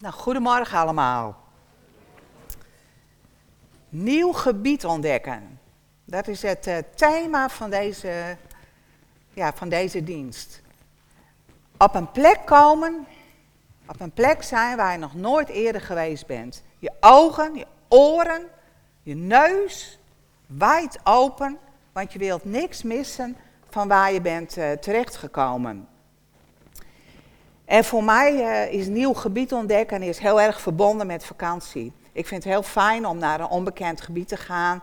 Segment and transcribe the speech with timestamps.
[0.00, 1.36] Nou, goedemorgen allemaal.
[3.88, 5.60] Nieuw gebied ontdekken.
[6.04, 8.36] Dat is het uh, thema van deze,
[9.32, 10.60] ja, van deze dienst.
[11.76, 13.06] Op een plek komen,
[13.86, 16.62] op een plek zijn waar je nog nooit eerder geweest bent.
[16.78, 18.42] Je ogen, je oren,
[19.02, 19.98] je neus,
[20.46, 21.58] wijd open,
[21.92, 23.36] want je wilt niks missen
[23.70, 25.88] van waar je bent uh, terechtgekomen.
[27.70, 31.92] En voor mij uh, is nieuw gebied ontdekken is heel erg verbonden met vakantie.
[32.12, 34.82] Ik vind het heel fijn om naar een onbekend gebied te gaan,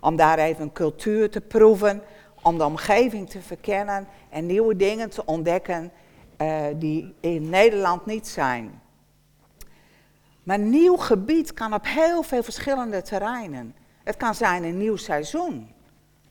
[0.00, 2.02] om daar even een cultuur te proeven,
[2.42, 5.92] om de omgeving te verkennen en nieuwe dingen te ontdekken
[6.42, 8.82] uh, die in Nederland niet zijn.
[10.42, 13.74] Maar nieuw gebied kan op heel veel verschillende terreinen.
[14.04, 15.72] Het kan zijn een nieuw seizoen,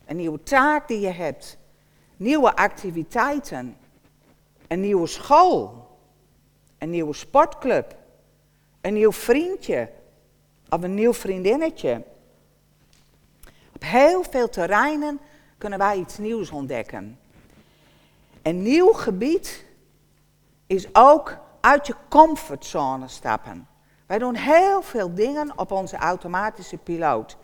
[0.05, 1.57] een nieuwe taak die je hebt,
[2.17, 3.77] nieuwe activiteiten,
[4.67, 5.76] een nieuwe school,
[6.77, 7.95] een nieuwe sportclub,
[8.81, 9.89] een nieuw vriendje
[10.69, 12.03] of een nieuw vriendinnetje.
[13.73, 15.19] Op heel veel terreinen
[15.57, 17.19] kunnen wij iets nieuws ontdekken.
[18.41, 19.65] Een nieuw gebied
[20.67, 23.67] is ook uit je comfortzone stappen.
[24.05, 27.37] Wij doen heel veel dingen op onze automatische piloot.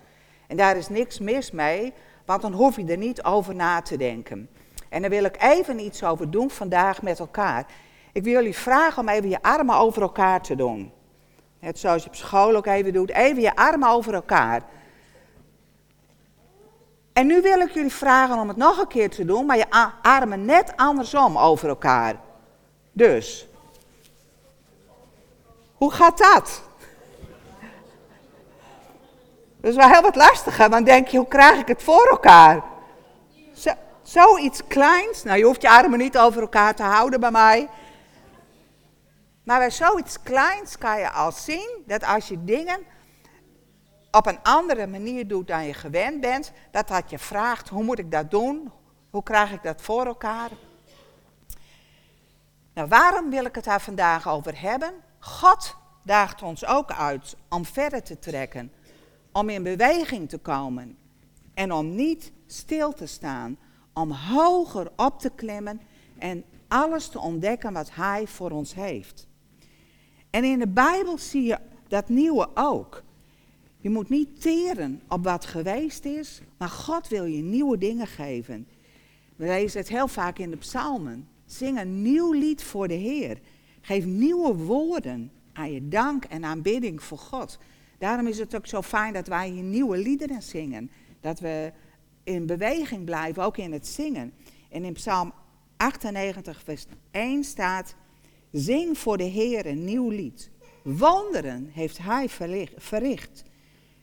[0.47, 1.93] En daar is niks mis mee,
[2.25, 4.49] want dan hoef je er niet over na te denken.
[4.89, 7.65] En daar wil ik even iets over doen vandaag met elkaar.
[8.13, 10.91] Ik wil jullie vragen om even je armen over elkaar te doen.
[11.59, 13.11] Net zoals je op school ook even doet.
[13.11, 14.61] Even je armen over elkaar.
[17.13, 19.69] En nu wil ik jullie vragen om het nog een keer te doen, maar je
[20.01, 22.15] armen net andersom over elkaar.
[22.91, 23.47] Dus.
[25.73, 26.61] Hoe gaat dat?
[29.61, 32.63] Dat is wel heel wat lastiger, want denk je, hoe krijg ik het voor elkaar?
[33.53, 35.23] Zo, zoiets kleins.
[35.23, 37.69] Nou, je hoeft je armen niet over elkaar te houden bij mij.
[39.43, 42.79] Maar bij zoiets kleins kan je al zien dat als je dingen
[44.11, 47.99] op een andere manier doet dan je gewend bent, dat dat je vraagt, hoe moet
[47.99, 48.71] ik dat doen?
[49.09, 50.49] Hoe krijg ik dat voor elkaar?
[52.73, 54.93] Nou, waarom wil ik het daar vandaag over hebben?
[55.19, 58.71] God daagt ons ook uit om verder te trekken,
[59.31, 60.97] om in beweging te komen
[61.53, 63.57] en om niet stil te staan,
[63.93, 65.81] om hoger op te klimmen
[66.17, 69.27] en alles te ontdekken wat Hij voor ons heeft.
[70.33, 73.03] En in de Bijbel zie je dat nieuwe ook.
[73.77, 78.67] Je moet niet teren op wat geweest is, maar God wil je nieuwe dingen geven.
[79.35, 81.27] We lezen het heel vaak in de psalmen.
[81.45, 83.39] Zing een nieuw lied voor de Heer.
[83.81, 87.57] Geef nieuwe woorden aan je dank en aanbidding voor God.
[87.97, 90.91] Daarom is het ook zo fijn dat wij hier nieuwe liederen zingen.
[91.19, 91.71] Dat we
[92.23, 94.33] in beweging blijven, ook in het zingen.
[94.69, 95.33] En in Psalm
[95.77, 97.95] 98, vers 1 staat:
[98.53, 100.51] Zing voor de Heer een nieuw lied.
[100.83, 102.29] Wonderen heeft Hij
[102.77, 103.43] verricht.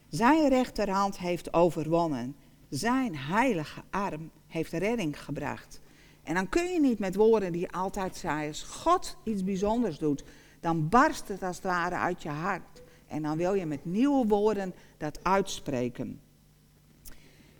[0.09, 2.35] Zijn rechterhand heeft overwonnen.
[2.69, 5.81] Zijn heilige arm heeft redding gebracht.
[6.23, 10.23] En dan kun je niet met woorden die altijd zei, als God iets bijzonders doet,
[10.59, 12.81] dan barst het als het ware uit je hart.
[13.07, 16.21] En dan wil je met nieuwe woorden dat uitspreken.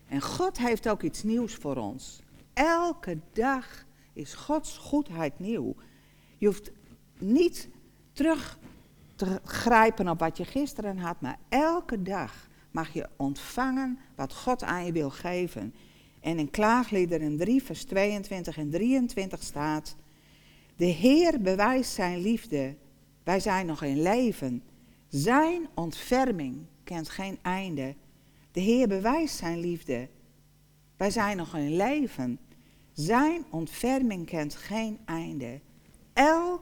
[0.08, 2.22] En God heeft ook iets nieuws voor ons.
[2.54, 5.76] Elke dag is Gods goedheid nieuw.
[6.38, 6.72] Je hoeft
[7.22, 7.70] niet
[8.14, 8.60] terug
[9.16, 14.64] te grijpen op wat je gisteren had, maar elke dag mag je ontvangen wat God
[14.64, 15.74] aan je wil geven.
[16.20, 19.96] En in Klaagliederen 3, vers 22 en 23 staat:
[20.76, 22.76] De Heer bewijst zijn liefde,
[23.24, 24.64] wij zijn nog in leven.
[25.08, 27.96] Zijn ontferming kent geen einde.
[28.52, 30.08] De Heer bewijst zijn liefde,
[30.98, 32.40] wij zijn nog in leven.
[32.94, 35.60] Zijn ontferming kent geen einde.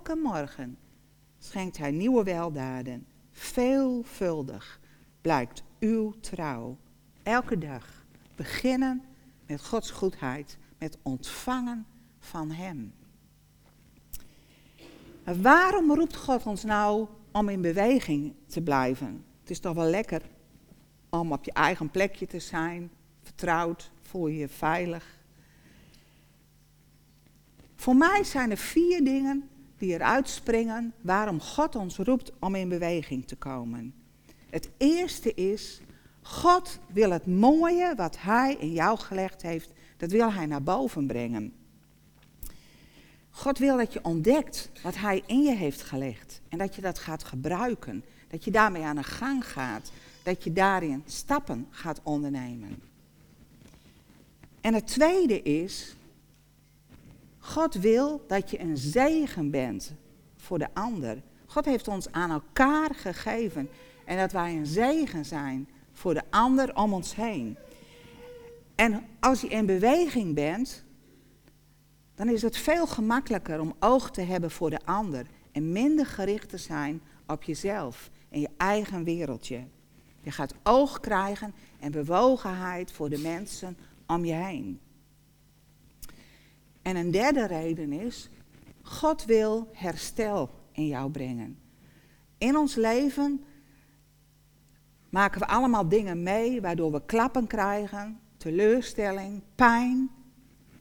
[0.09, 0.78] Elke morgen
[1.40, 3.06] schenkt hij nieuwe weldaden.
[3.31, 4.80] Veelvuldig
[5.22, 6.78] blijkt uw trouw.
[7.24, 8.06] Elke dag
[8.36, 9.03] beginnen
[9.46, 11.86] met Gods goedheid, met ontvangen
[12.19, 12.94] van Hem.
[15.42, 19.25] waarom roept God ons nou om in beweging te blijven?
[19.39, 20.22] Het is toch wel lekker
[21.10, 22.92] om op je eigen plekje te zijn,
[23.22, 25.19] vertrouwd, voel je je veilig.
[27.75, 29.50] Voor mij zijn er vier dingen
[29.80, 33.94] die eruit springen waarom God ons roept om in beweging te komen.
[34.50, 35.81] Het eerste is,
[36.22, 41.08] God wil het mooie wat Hij in jou gelegd heeft, dat wil Hij naar boven
[41.08, 41.54] brengen.
[43.30, 47.00] God wil dat je ontdekt wat Hij in je heeft gelegd en dat je dat
[47.00, 48.04] gaat gebruiken.
[48.30, 49.92] Dat je daarmee aan de gang gaat,
[50.24, 52.82] dat je daarin stappen gaat ondernemen.
[54.62, 55.96] En het tweede is,
[57.39, 59.95] God wil dat je een zegen bent
[60.38, 61.21] voor de ander.
[61.45, 63.69] God heeft ons aan elkaar gegeven.
[64.06, 67.57] En dat wij een zegen zijn voor de ander om ons heen.
[68.75, 70.83] En als je in beweging bent,
[72.15, 76.50] dan is het veel gemakkelijker om oog te hebben voor de ander en minder gericht
[76.50, 79.63] te zijn op jezelf en je eigen wereldje.
[80.21, 83.77] Je gaat oog krijgen en bewogenheid voor de mensen
[84.07, 84.80] om je heen.
[86.89, 88.30] En een derde reden is,
[88.81, 91.59] God wil herstel in jou brengen.
[92.38, 93.44] In ons leven
[95.09, 100.09] maken we allemaal dingen mee waardoor we klappen krijgen, teleurstelling, pijn.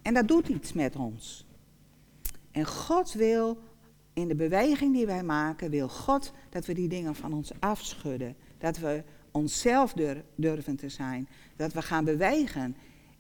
[0.02, 1.46] En dat doet iets met ons.
[2.50, 3.58] En God wil,
[4.12, 8.37] in de beweging die wij maken, wil God dat we die dingen van ons afschudden.
[8.58, 9.94] Dat we onszelf
[10.34, 11.28] durven te zijn.
[11.56, 12.76] Dat we gaan bewegen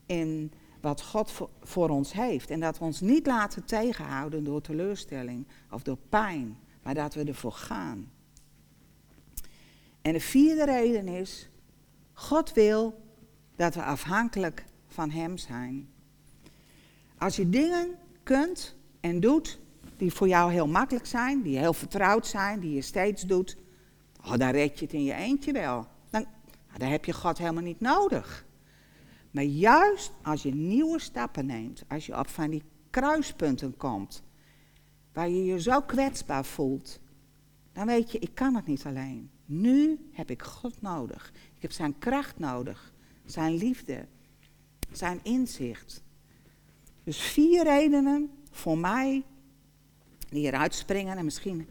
[0.06, 0.52] in
[0.88, 1.32] wat God
[1.62, 2.50] voor ons heeft.
[2.50, 7.24] En dat we ons niet laten tegenhouden door teleurstelling of door pijn, maar dat we
[7.24, 8.10] ervoor gaan.
[10.02, 11.48] En de vierde reden is,
[12.12, 13.02] God wil
[13.56, 15.88] dat we afhankelijk van Hem zijn.
[17.18, 19.58] Als je dingen kunt en doet
[19.96, 23.56] die voor jou heel makkelijk zijn, die heel vertrouwd zijn, die je steeds doet,
[24.24, 25.86] oh, dan red je het in je eentje wel.
[26.10, 28.46] Dan, nou, dan heb je God helemaal niet nodig.
[29.30, 34.22] Maar juist als je nieuwe stappen neemt, als je op van die kruispunten komt,
[35.12, 37.00] waar je je zo kwetsbaar voelt,
[37.72, 39.30] dan weet je, ik kan het niet alleen.
[39.44, 41.32] Nu heb ik God nodig.
[41.54, 42.92] Ik heb zijn kracht nodig,
[43.24, 44.06] zijn liefde,
[44.92, 46.02] zijn inzicht.
[47.04, 49.24] Dus vier redenen voor mij
[50.28, 51.68] die eruit springen en misschien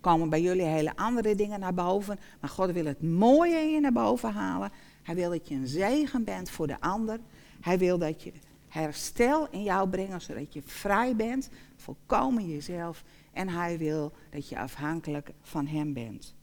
[0.00, 2.18] komen bij jullie hele andere dingen naar boven.
[2.40, 4.70] Maar God wil het mooie in je naar boven halen.
[5.04, 7.18] Hij wil dat je een zegen bent voor de ander.
[7.60, 8.32] Hij wil dat je
[8.68, 13.04] herstel in jou brengt, zodat je vrij bent, volkomen jezelf.
[13.32, 16.34] En hij wil dat je afhankelijk van hem bent.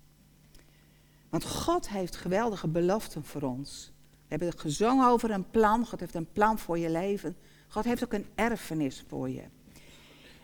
[1.29, 3.91] Want God heeft geweldige beloften voor ons.
[4.09, 5.85] We hebben gezongen over een plan.
[5.85, 7.35] God heeft een plan voor je leven.
[7.67, 9.43] God heeft ook een erfenis voor je.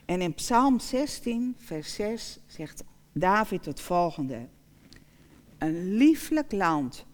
[0.05, 4.47] En in Psalm 16, vers 6 zegt David het volgende.
[5.57, 7.05] Een lieflijk land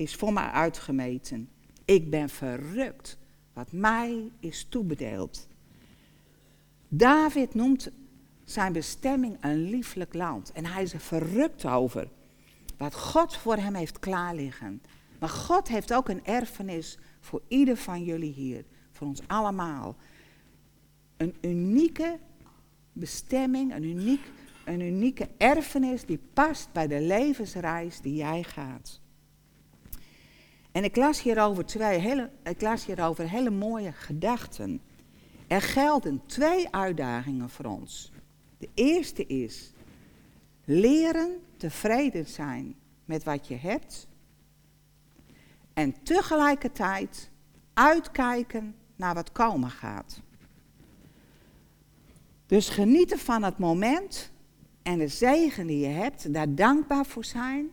[0.00, 1.48] is voor mij uitgemeten.
[1.84, 3.18] Ik ben verrukt
[3.52, 5.48] wat mij is toebedeeld.
[6.88, 7.90] David noemt
[8.44, 10.52] zijn bestemming een lieflijk land.
[10.52, 12.08] En hij is er verrukt over
[12.76, 14.82] wat God voor hem heeft klaarliggen.
[15.18, 19.96] Maar God heeft ook een erfenis voor ieder van jullie hier, voor ons allemaal.
[21.16, 22.18] Een unieke
[22.92, 24.30] bestemming, een, uniek,
[24.64, 28.99] een unieke erfenis die past bij de levensreis die jij gaat.
[30.80, 34.80] En ik las hierover twee hele, ik las hierover hele mooie gedachten.
[35.46, 38.12] Er gelden twee uitdagingen voor ons.
[38.58, 39.72] De eerste is
[40.64, 42.74] leren tevreden zijn
[43.04, 44.08] met wat je hebt.
[45.74, 47.30] En tegelijkertijd
[47.74, 50.20] uitkijken naar wat komen gaat.
[52.46, 54.30] Dus genieten van het moment
[54.82, 57.70] en de zegen die je hebt, daar dankbaar voor zijn.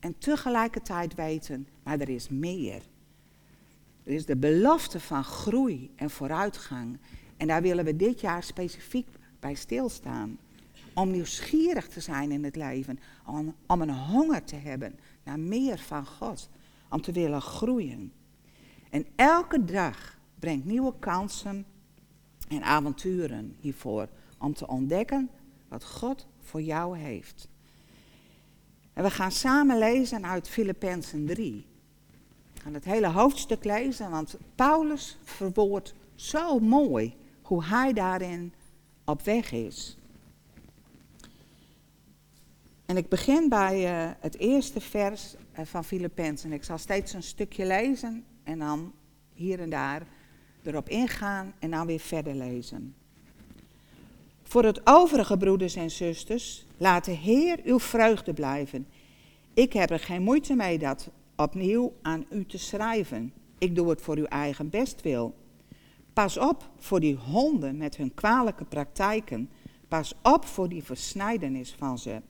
[0.00, 2.82] En tegelijkertijd weten, maar er is meer.
[4.02, 6.98] Er is de belofte van groei en vooruitgang.
[7.36, 9.08] En daar willen we dit jaar specifiek
[9.40, 10.38] bij stilstaan.
[10.94, 12.98] Om nieuwsgierig te zijn in het leven.
[13.26, 16.48] Om, om een honger te hebben naar meer van God.
[16.90, 18.12] Om te willen groeien.
[18.90, 21.66] En elke dag brengt nieuwe kansen
[22.48, 24.08] en avonturen hiervoor.
[24.38, 25.30] Om te ontdekken
[25.68, 27.48] wat God voor jou heeft.
[28.98, 31.66] En we gaan samen lezen uit Filippenzen 3.
[32.54, 38.52] We gaan het hele hoofdstuk lezen, want Paulus verwoordt zo mooi hoe hij daarin
[39.04, 39.96] op weg is.
[42.86, 46.52] En ik begin bij uh, het eerste vers uh, van Filippenzen.
[46.52, 48.92] Ik zal steeds een stukje lezen en dan
[49.34, 50.02] hier en daar
[50.62, 52.94] erop ingaan en dan weer verder lezen.
[54.42, 58.86] Voor het overige, broeders en zusters, laat de Heer uw vreugde blijven.
[59.54, 63.32] Ik heb er geen moeite mee dat opnieuw aan u te schrijven.
[63.58, 65.34] Ik doe het voor uw eigen bestwil.
[66.12, 69.50] Pas op voor die honden met hun kwalijke praktijken.
[69.88, 72.20] Pas op voor die versnijdenis van ze.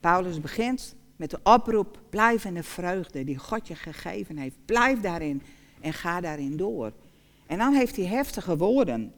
[0.00, 4.56] Paulus begint met de oproep: blijf in de vreugde die God je gegeven heeft.
[4.64, 5.42] Blijf daarin
[5.80, 6.92] en ga daarin door.
[7.46, 9.12] En dan heeft hij heftige woorden.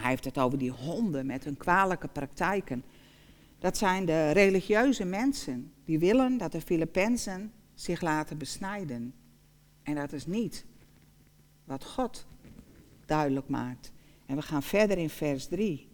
[0.00, 2.84] Hij heeft het over die honden met hun kwalijke praktijken.
[3.58, 9.14] Dat zijn de religieuze mensen die willen dat de Filippenzen zich laten besnijden.
[9.82, 10.64] En dat is niet
[11.64, 12.26] wat God
[13.06, 13.92] duidelijk maakt.
[14.26, 15.88] En we gaan verder in vers 3.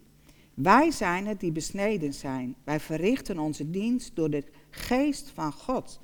[0.54, 2.54] Wij zijn het die besneden zijn.
[2.64, 6.00] Wij verrichten onze dienst door de geest van God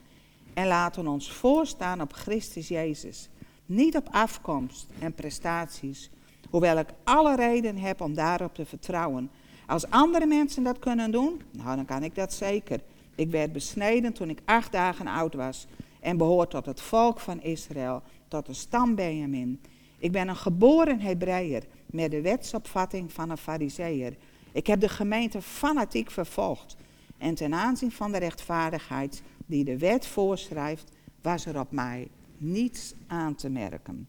[0.55, 3.29] en laten ons voorstaan op Christus Jezus.
[3.67, 6.11] Niet op afkomst en prestaties,
[6.51, 9.31] hoewel ik alle reden heb om daarop te vertrouwen.
[9.67, 12.81] Als andere mensen dat kunnen doen, nou dan kan ik dat zeker.
[13.15, 15.67] Ik werd besneden toen ik acht dagen oud was
[16.01, 19.61] en behoor tot het volk van Israël, tot de stam Benjamin.
[19.99, 24.17] Ik ben een geboren Hebreeër met de wetsopvatting van een Fariseer.
[24.53, 26.77] Ik heb de gemeente fanatiek vervolgd.
[27.19, 32.95] En ten aanzien van de rechtvaardigheid die de wet voorschrijft, was er op mij niets
[33.07, 34.09] aan te merken.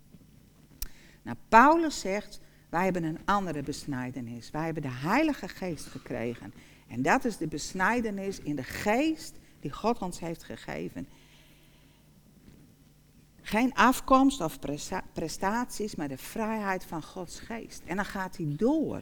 [1.30, 4.52] Nou, Paulus zegt, wij hebben een andere besnijdenis.
[4.52, 6.54] Wij hebben de Heilige Geest gekregen.
[6.88, 11.08] En dat is de besnijdenis in de geest die God ons heeft gegeven.
[13.42, 14.60] Geen afkomst of
[15.14, 17.82] prestaties, maar de vrijheid van Gods geest.
[17.86, 19.02] En dan gaat hij door.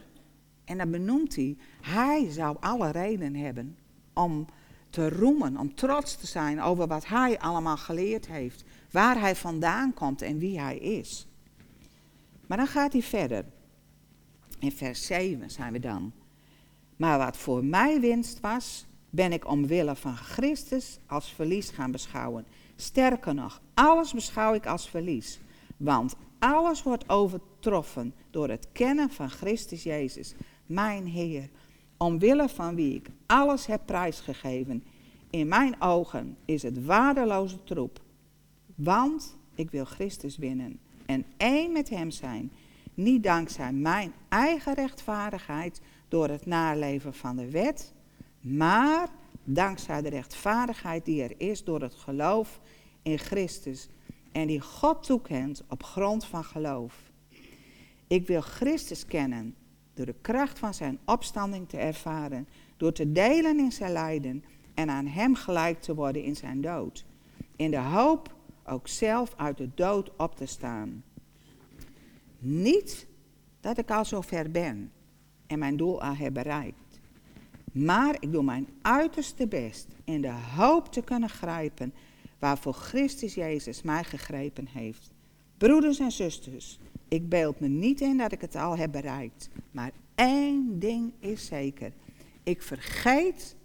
[0.65, 3.77] En dan benoemt hij, hij zou alle reden hebben
[4.13, 4.45] om
[4.89, 8.63] te roemen, om trots te zijn over wat hij allemaal geleerd heeft.
[8.91, 11.26] Waar hij vandaan komt en wie hij is.
[12.47, 13.45] Maar dan gaat hij verder.
[14.59, 16.11] In vers 7 zijn we dan.
[16.95, 22.45] Maar wat voor mij winst was, ben ik omwille van Christus als verlies gaan beschouwen.
[22.75, 25.39] Sterker nog, alles beschouw ik als verlies.
[25.77, 30.33] Want alles wordt overtroffen door het kennen van Christus Jezus,
[30.65, 31.49] mijn Heer.
[31.97, 34.83] Omwille van wie ik alles heb prijsgegeven.
[35.29, 38.01] In mijn ogen is het waardeloze troep.
[38.75, 42.51] Want ik wil Christus winnen en één met Hem zijn.
[42.93, 47.93] Niet dankzij mijn eigen rechtvaardigheid door het naleven van de wet,
[48.41, 49.09] maar
[49.43, 52.59] dankzij de rechtvaardigheid die er is door het geloof
[53.01, 53.89] in Christus
[54.31, 57.11] en die God toekent op grond van geloof.
[58.07, 59.55] Ik wil Christus kennen
[59.93, 62.47] door de kracht van zijn opstanding te ervaren,
[62.77, 67.05] door te delen in zijn lijden en aan hem gelijk te worden in zijn dood.
[67.55, 68.35] In de hoop
[68.67, 71.03] ook zelf uit de dood op te staan.
[72.39, 73.07] Niet
[73.59, 74.91] dat ik al zo ver ben
[75.47, 76.99] en mijn doel al heb bereikt.
[77.71, 81.93] Maar ik doe mijn uiterste best in de hoop te kunnen grijpen
[82.39, 85.11] waarvoor Christus Jezus mij gegrepen heeft.
[85.57, 89.49] Broeders en zusters, ik beeld me niet in dat ik het al heb bereikt.
[89.71, 91.93] Maar één ding is zeker.
[92.43, 93.55] Ik vergeet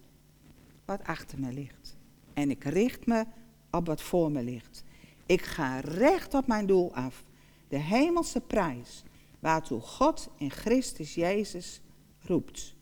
[0.84, 1.96] wat achter me ligt.
[2.34, 3.24] En ik richt me
[3.70, 4.84] op wat voor me ligt.
[5.32, 7.24] Ik ga recht op mijn doel af.
[7.68, 9.02] De hemelse prijs
[9.40, 11.80] waartoe God in Christus Jezus
[12.20, 12.74] roept.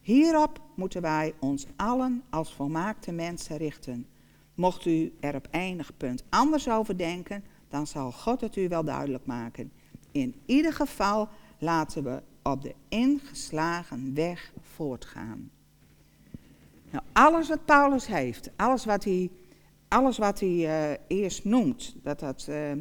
[0.00, 4.06] Hierop moeten wij ons allen als volmaakte mensen richten.
[4.54, 8.84] Mocht u er op enig punt anders over denken, dan zal God het u wel
[8.84, 9.72] duidelijk maken.
[10.12, 15.50] In ieder geval laten we op de ingeslagen weg voortgaan.
[16.90, 19.30] Nou, alles wat Paulus heeft, alles wat hij,
[19.88, 22.76] alles wat hij uh, eerst noemt, dat dat uh, uh,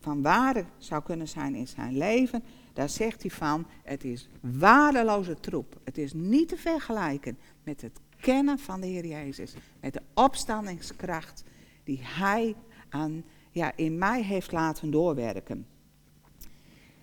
[0.00, 2.42] van waarde zou kunnen zijn in zijn leven,
[2.72, 5.80] daar zegt hij van, het is waardeloze troep.
[5.84, 11.44] Het is niet te vergelijken met het kennen van de Heer Jezus, met de opstandingskracht
[11.84, 12.54] die hij
[12.88, 15.66] aan, ja, in mij heeft laten doorwerken.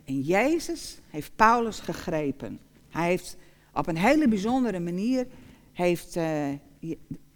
[0.03, 2.59] En Jezus heeft Paulus gegrepen.
[2.89, 3.37] Hij heeft
[3.73, 5.27] op een hele bijzondere manier
[5.71, 6.19] heeft,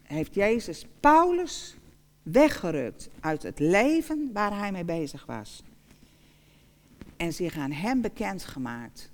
[0.08, 1.78] heeft Jezus Paulus
[2.24, 5.64] weggerukt uit het leven waar hij mee bezig was.
[7.18, 9.12] En zich aan hem bekendgemaakt.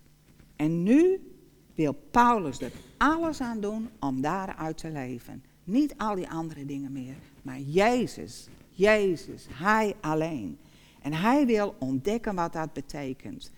[0.56, 1.32] En nu
[1.76, 5.44] wil Paulus er alles aan doen om daaruit te leven.
[5.64, 10.58] Niet al die andere dingen meer, maar Jezus, Jezus, Hij alleen.
[11.02, 13.52] En Hij wil ontdekken wat dat betekent.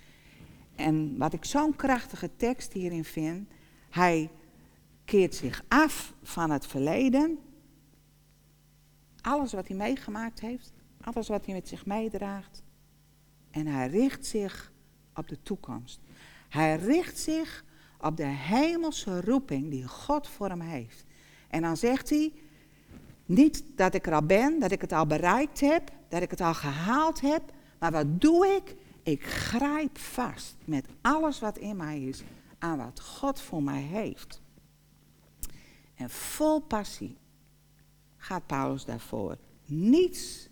[0.75, 3.50] En wat ik zo'n krachtige tekst hierin vind,
[3.90, 4.30] Hij
[5.13, 7.39] keert zich af van het verleden.
[9.22, 12.63] Alles wat hij meegemaakt heeft, alles wat hij met zich meedraagt.
[13.51, 14.72] En hij richt zich
[15.15, 16.00] op de toekomst.
[16.50, 17.63] Hij richt zich
[18.00, 21.05] op de hemelse roeping die God voor hem heeft.
[21.48, 22.34] En dan zegt hij,
[23.25, 26.41] niet dat ik er al ben, dat ik het al bereikt heb, dat ik het
[26.41, 28.75] al gehaald heb, maar wat doe ik?
[29.03, 32.24] Ik grijp vast met alles wat in mij is
[32.60, 34.42] aan wat God voor mij heeft.
[35.95, 37.17] En vol passie
[38.17, 39.38] gaat Paulus daarvoor.
[39.65, 40.50] Niets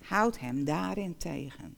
[0.00, 1.76] houdt hem daarin tegen.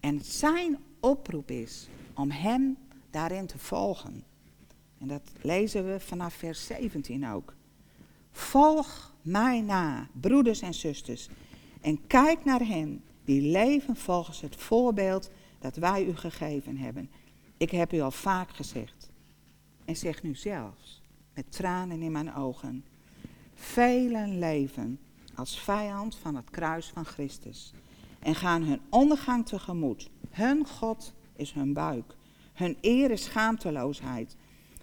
[0.00, 2.76] En zijn oproep is om hem
[3.10, 4.24] daarin te volgen.
[4.98, 7.54] En dat lezen we vanaf vers 17 ook.
[8.30, 11.28] Volg mij na, broeders en zusters,
[11.80, 17.10] en kijk naar hen die leven volgens het voorbeeld dat wij u gegeven hebben.
[17.56, 19.10] Ik heb u al vaak gezegd
[19.84, 21.02] en zeg nu zelfs,
[21.36, 22.84] met tranen in mijn ogen,
[23.54, 24.98] velen leven
[25.34, 27.72] als vijand van het kruis van Christus
[28.18, 30.10] en gaan hun ondergang tegemoet.
[30.30, 32.16] Hun God is hun buik,
[32.52, 34.36] hun eer is schaamteloosheid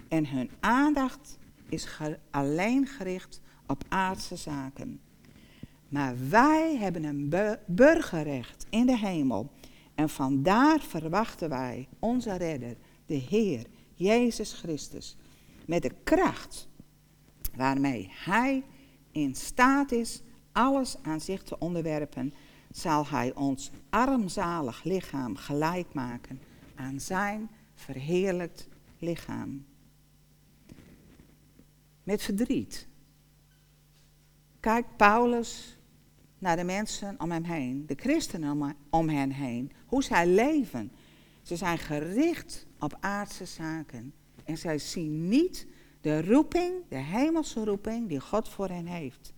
[0.07, 1.37] en hun aandacht
[1.69, 1.87] is
[2.31, 4.99] alleen gericht op aardse zaken.
[5.89, 7.33] Maar wij hebben een
[7.65, 9.51] burgerrecht in de hemel.
[9.95, 15.17] En vandaar verwachten wij onze redder, de Heer, Jezus Christus,
[15.65, 16.67] met de kracht
[17.55, 18.63] waarmee Hij
[19.11, 22.33] in staat is alles aan zich te onderwerpen,
[22.71, 26.41] zal Hij ons armzalig lichaam gelijk maken
[26.75, 28.67] aan Zijn verheerlijkt
[28.99, 29.65] lichaam.
[32.03, 32.87] Met verdriet
[34.59, 35.77] kijkt Paulus
[36.39, 40.91] naar de mensen om hem heen, de christenen om hen heen, hoe zij leven.
[41.41, 44.13] Ze zijn gericht op aardse zaken
[44.43, 45.67] en zij zien niet
[46.01, 49.33] de roeping, de hemelse roeping die God voor hen heeft.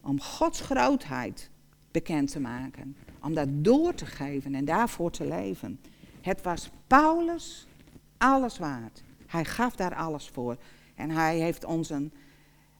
[0.00, 1.50] Om Gods grootheid
[1.90, 5.80] bekend te maken, om dat door te geven en daarvoor te leven.
[6.20, 7.66] Het was Paulus
[8.18, 9.02] alles waard.
[9.26, 10.56] Hij gaf daar alles voor.
[10.94, 12.12] En hij heeft ons een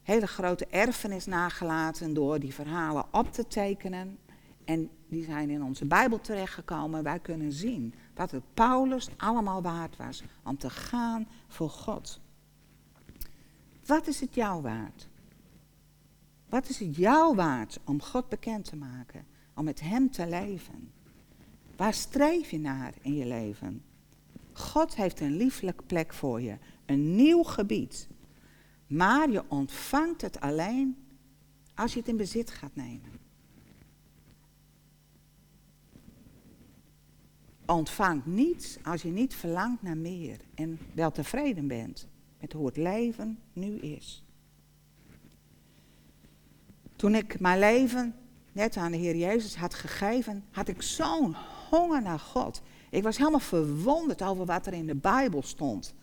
[0.03, 4.17] hele grote erfenis nagelaten door die verhalen op te tekenen.
[4.65, 7.03] En die zijn in onze Bijbel terechtgekomen.
[7.03, 12.19] Wij kunnen zien wat het Paulus allemaal waard was om te gaan voor God.
[13.85, 15.07] Wat is het jou waard?
[16.49, 19.25] Wat is het jou waard om God bekend te maken?
[19.55, 20.91] Om met Hem te leven?
[21.75, 23.83] Waar streef je naar in je leven?
[24.53, 26.57] God heeft een lieflijke plek voor je.
[26.85, 28.07] Een nieuw gebied.
[28.87, 30.97] Maar je ontvangt het alleen
[31.75, 33.20] als je het in bezit gaat nemen.
[37.71, 42.07] Ontvangt niets als je niet verlangt naar meer en wel tevreden bent
[42.39, 44.23] met hoe het leven nu is.
[46.95, 48.15] Toen ik mijn leven
[48.51, 51.35] net aan de Heer Jezus had gegeven, had ik zo'n
[51.69, 52.61] honger naar God.
[52.89, 55.93] Ik was helemaal verwonderd over wat er in de Bijbel stond.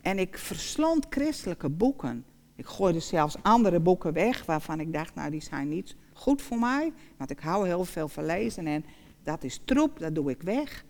[0.00, 2.24] En ik verslond christelijke boeken.
[2.54, 6.58] Ik gooide zelfs andere boeken weg waarvan ik dacht, nou die zijn niet goed voor
[6.58, 6.92] mij.
[7.16, 8.84] Want ik hou heel veel van lezen en
[9.22, 10.84] dat is troep, dat doe ik weg.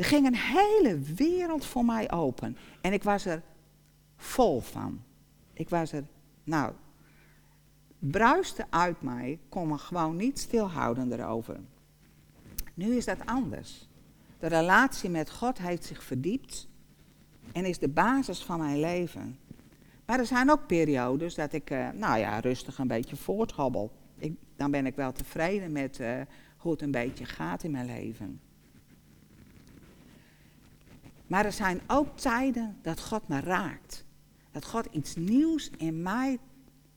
[0.00, 2.56] Er ging een hele wereld voor mij open.
[2.80, 3.42] En ik was er
[4.16, 5.02] vol van.
[5.52, 6.04] Ik was er,
[6.44, 6.72] nou,
[7.98, 11.60] bruiste uit mij, kon me gewoon niet stilhouden erover.
[12.74, 13.88] Nu is dat anders.
[14.38, 16.68] De relatie met God heeft zich verdiept
[17.52, 19.38] en is de basis van mijn leven.
[20.06, 23.92] Maar er zijn ook periodes dat ik, uh, nou ja, rustig een beetje voorthobbel.
[24.16, 26.20] Ik, dan ben ik wel tevreden met uh,
[26.56, 28.40] hoe het een beetje gaat in mijn leven.
[31.30, 34.04] Maar er zijn ook tijden dat God me raakt.
[34.50, 36.38] Dat God iets nieuws in mij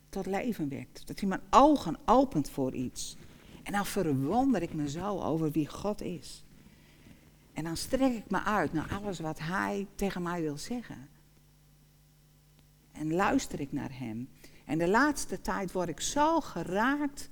[0.09, 1.07] tot leven wekt.
[1.07, 3.17] Dat hij mijn ogen opent voor iets.
[3.63, 6.43] En dan verwonder ik me zo over wie God is.
[7.53, 11.09] En dan strek ik me uit naar alles wat Hij tegen mij wil zeggen.
[12.91, 14.29] En luister ik naar Hem.
[14.65, 17.29] En de laatste tijd word ik zo geraakt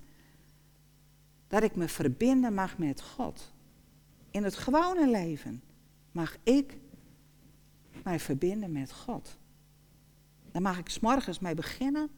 [1.48, 3.54] dat ik me verbinden mag met God.
[4.32, 5.64] In het gewone leven
[6.12, 6.80] mag ik
[8.04, 9.38] mij verbinden met God.
[10.52, 12.10] Daar mag ik s morgens mee beginnen,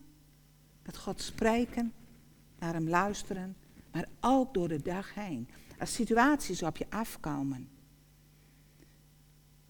[0.83, 1.93] met God spreken,
[2.59, 3.55] naar Hem luisteren,
[3.91, 5.47] maar ook door de dag heen.
[5.79, 7.69] Als situaties op je afkomen,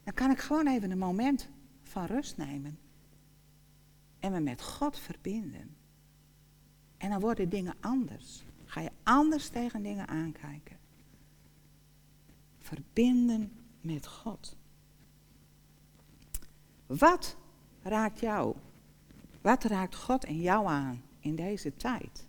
[0.04, 1.50] dan kan ik gewoon even een moment
[1.84, 2.78] van rust nemen
[4.20, 5.76] en me met God verbinden.
[6.98, 8.44] En dan worden dingen anders.
[8.66, 10.78] Ga je anders tegen dingen aankijken.
[12.60, 14.58] Verbinden met God.
[16.98, 17.36] Wat
[17.82, 18.56] raakt jou?
[19.42, 22.28] Wat raakt God en jou aan in deze tijd?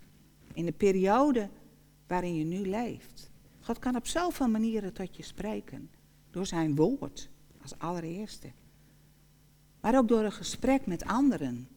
[0.53, 1.49] In de periode
[2.07, 3.31] waarin je nu leeft.
[3.61, 5.91] God kan op zoveel manieren tot je spreken.
[6.31, 7.31] Door zijn woord
[7.63, 8.53] als allereerste.
[9.81, 11.69] Maar ook door een gesprek met anderen.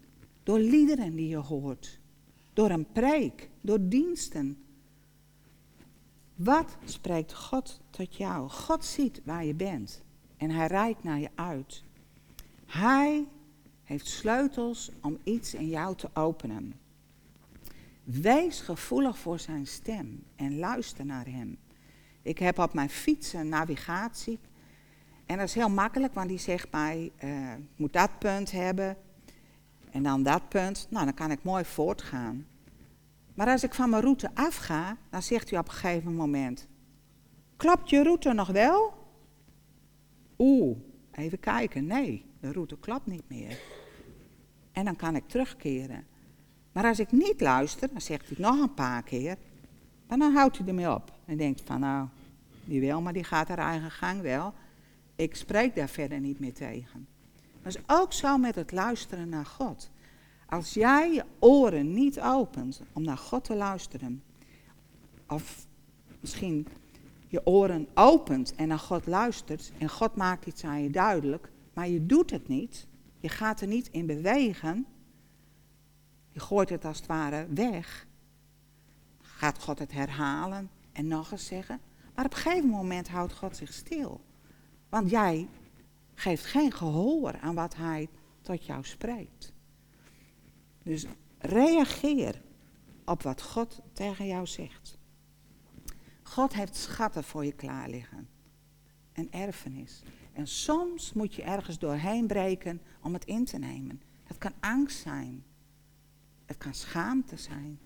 [0.44, 2.00] Door liederen die je hoort.
[2.54, 3.50] Door een preek.
[3.62, 4.58] Door diensten.
[6.36, 8.50] Wat spreekt God tot jou?
[8.50, 10.02] God ziet waar je bent.
[10.38, 11.86] En hij reikt naar je uit.
[12.68, 13.28] Hij
[13.84, 16.74] heeft sleutels om iets in jou te openen.
[18.04, 21.58] Wees gevoelig voor zijn stem en luister naar hem.
[22.22, 24.40] Ik heb op mijn fiets een navigatie.
[25.26, 28.98] En dat is heel makkelijk, want die zegt mij, uh, moet dat punt hebben.
[29.92, 30.88] En dan dat punt.
[30.90, 32.48] Nou, dan kan ik mooi voortgaan.
[33.34, 36.68] Maar als ik van mijn route afga, dan zegt hij op een gegeven moment:
[37.56, 38.94] Klopt je route nog wel?
[40.38, 40.78] Oeh,
[41.12, 41.86] even kijken.
[41.86, 43.60] Nee, de route klopt niet meer.
[44.72, 46.06] En dan kan ik terugkeren.
[46.72, 49.38] Maar als ik niet luister, dan zegt hij het nog een paar keer.
[50.08, 51.12] En dan houdt hij ermee op.
[51.26, 52.08] En denkt van nou,
[52.66, 54.54] die wil, maar die gaat haar eigen gang wel.
[55.16, 57.08] Ik spreek daar verder niet meer tegen.
[57.62, 59.90] Dat is ook zo met het luisteren naar God.
[60.50, 64.24] Als jij je oren niet opent om naar God te luisteren,
[65.28, 65.66] of
[66.20, 66.68] misschien
[67.28, 71.88] je oren opent en naar God luistert en God maakt iets aan je duidelijk, maar
[71.88, 72.88] je doet het niet,
[73.20, 74.86] je gaat er niet in bewegen,
[76.30, 78.08] je gooit het als het ware weg,
[79.22, 81.80] gaat God het herhalen en nog eens zeggen,
[82.16, 84.22] maar op een gegeven moment houdt God zich stil.
[84.90, 85.48] Want jij
[86.14, 88.10] geeft geen gehoor aan wat Hij
[88.42, 89.54] tot jou spreekt.
[90.84, 91.06] Dus
[91.38, 92.42] reageer
[93.06, 94.98] op wat God tegen jou zegt.
[96.24, 98.28] God heeft schatten voor je klaar liggen.
[99.14, 100.04] Een erfenis.
[100.38, 104.02] En soms moet je ergens doorheen breken om het in te nemen.
[104.24, 105.44] Het kan angst zijn.
[106.46, 107.80] Het kan schaamte zijn.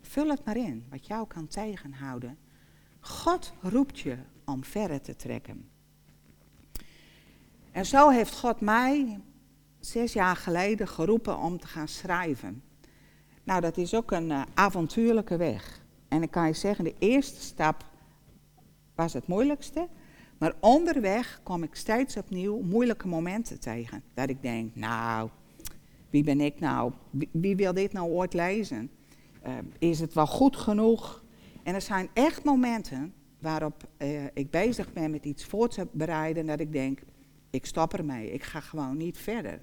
[0.00, 2.38] Vul het maar in, wat jou kan tegenhouden.
[3.00, 5.68] God roept je om verder te trekken.
[7.72, 9.20] En zo heeft God mij
[9.78, 12.62] zes jaar geleden geroepen om te gaan schrijven.
[13.44, 15.80] Nou, dat is ook een uh, avontuurlijke weg.
[16.08, 17.84] En ik kan je zeggen, de eerste stap
[18.94, 19.88] was het moeilijkste.
[20.40, 24.02] Maar onderweg kom ik steeds opnieuw moeilijke momenten tegen.
[24.14, 25.30] Dat ik denk, nou,
[26.10, 26.92] wie ben ik nou?
[27.30, 28.90] Wie, wil dit nou ooit lezen?
[29.46, 31.24] Uh, is het wel goed genoeg?
[31.62, 36.46] En er zijn echt momenten waarop uh, ik bezig ben met iets voor te bereiden,
[36.46, 37.00] dat ik denk,
[37.50, 39.60] ik stop ermee, ik ga gewoon niet verder.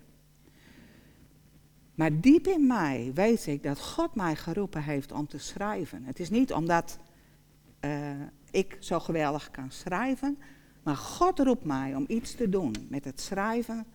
[1.95, 6.03] Maar diep in mij weet ik dat God mij geroepen heeft om te schrijven.
[6.03, 6.99] Het is niet omdat
[7.81, 8.09] uh,
[8.51, 10.37] ik zo geweldig kan schrijven,
[10.87, 13.85] maar God roept mij om iets te doen met het schrijven.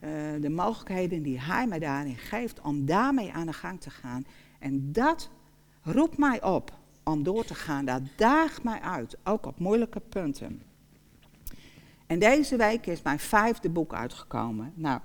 [0.00, 4.24] Uh, de mogelijkheden die Hij mij daarin geeft om daarmee aan de gang te gaan.
[4.58, 5.30] En dat
[5.82, 7.84] roept mij op om door te gaan.
[7.84, 10.62] Dat daagt mij uit, ook op moeilijke punten.
[12.06, 14.72] En deze week is mijn vijfde boek uitgekomen.
[14.74, 15.00] Nou,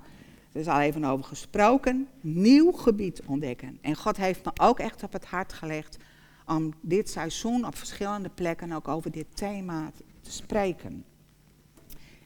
[0.52, 2.08] er is al even over gesproken.
[2.20, 3.78] Nieuw gebied ontdekken.
[3.80, 5.98] En God heeft me ook echt op het hart gelegd
[6.46, 11.04] om dit seizoen op verschillende plekken ook over dit thema te spreken.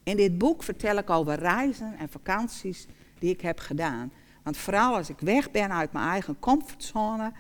[0.03, 2.87] In dit boek vertel ik over reizen en vakanties
[3.19, 4.13] die ik heb gedaan.
[4.43, 7.33] Want vooral als ik weg ben uit mijn eigen comfortzone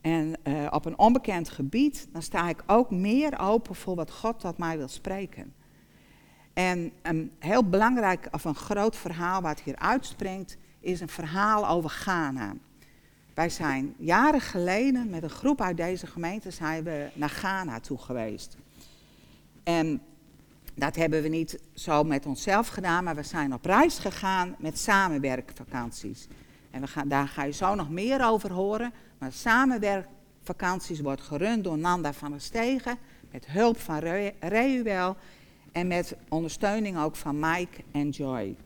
[0.00, 4.40] en uh, op een onbekend gebied, dan sta ik ook meer open voor wat God
[4.40, 5.54] tot mij wil spreken.
[6.52, 11.90] En een heel belangrijk, of een groot verhaal wat hier uitspringt, is een verhaal over
[11.90, 12.54] Ghana.
[13.34, 17.98] Wij zijn jaren geleden met een groep uit deze gemeente zijn we naar Ghana toe
[17.98, 18.56] geweest.
[19.62, 20.00] En
[20.74, 24.78] dat hebben we niet zo met onszelf gedaan, maar we zijn op reis gegaan met
[24.78, 26.26] samenwerkvakanties.
[26.70, 28.92] En we gaan, daar ga je zo nog meer over horen.
[29.18, 32.98] Maar samenwerkvakanties wordt gerund door Nanda van der Stegen,
[33.30, 33.98] met hulp van
[34.40, 35.16] Reuwel
[35.72, 38.56] en met ondersteuning ook van Mike en Joy.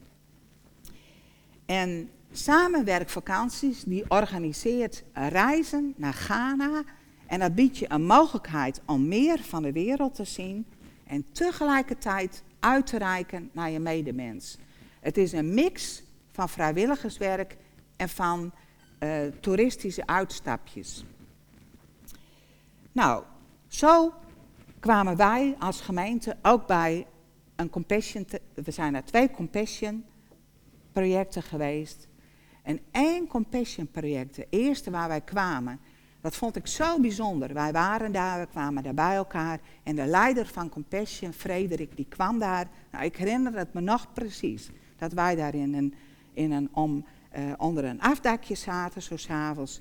[1.66, 6.82] En samenwerkvakanties die organiseert reizen naar Ghana.
[7.26, 10.66] En dat biedt je een mogelijkheid om meer van de wereld te zien
[11.08, 14.58] en tegelijkertijd uit te reiken naar je medemens.
[15.00, 17.56] Het is een mix van vrijwilligerswerk
[17.96, 18.52] en van
[19.00, 21.04] uh, toeristische uitstapjes.
[22.92, 23.24] Nou,
[23.66, 24.12] zo
[24.80, 27.06] kwamen wij als gemeente ook bij
[27.56, 28.26] een compassion.
[28.54, 30.04] we zijn naar twee compassion
[30.92, 32.08] projecten geweest.
[32.62, 35.80] En één compassion project, de eerste waar wij kwamen,
[36.28, 37.54] dat vond ik zo bijzonder.
[37.54, 39.60] Wij waren daar, we kwamen daar bij elkaar.
[39.82, 42.68] En de leider van Compassion, Frederik, die kwam daar.
[42.90, 44.70] Nou, ik herinner het me nog precies.
[44.96, 45.94] Dat wij daar in een,
[46.32, 47.04] in een om,
[47.38, 49.80] uh, onder een afdakje zaten, zo s'avonds.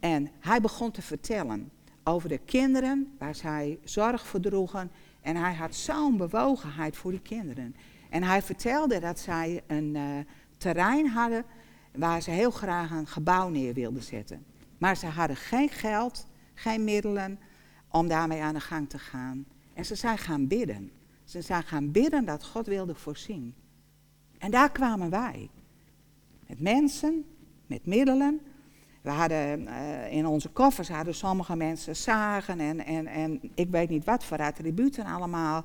[0.00, 1.70] En hij begon te vertellen
[2.04, 4.90] over de kinderen waar zij zorg voor droegen.
[5.20, 7.76] En hij had zo'n bewogenheid voor die kinderen.
[8.10, 10.02] En hij vertelde dat zij een uh,
[10.56, 11.44] terrein hadden
[11.96, 14.51] waar ze heel graag een gebouw neer wilden zetten.
[14.82, 17.38] Maar ze hadden geen geld, geen middelen
[17.88, 19.46] om daarmee aan de gang te gaan.
[19.74, 20.90] En ze zijn gaan bidden.
[21.24, 23.54] Ze zijn gaan bidden dat God wilde voorzien.
[24.38, 25.50] En daar kwamen wij.
[26.46, 27.24] Met mensen,
[27.66, 28.40] met middelen,
[29.02, 33.88] we hadden uh, in onze koffers hadden sommige mensen zagen en, en, en ik weet
[33.88, 35.64] niet wat voor attributen allemaal.